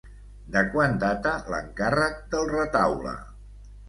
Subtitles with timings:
[0.53, 3.13] De quan data l'encàrrec del retaule?